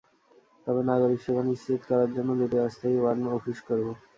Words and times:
তবে 0.65 0.81
নাগরিক 0.89 1.19
সেবা 1.21 1.41
নিশ্চিত 1.45 1.81
করার 1.89 2.09
জন্য 2.15 2.29
দুটি 2.39 2.57
অস্থায়ী 2.61 2.95
ওয়ার্ড 2.97 3.21
অফিস 3.37 3.57
করব। 3.67 3.87